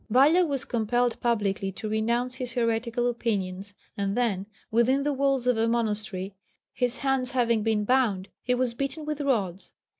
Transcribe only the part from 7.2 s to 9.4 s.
having been bound, he was beaten with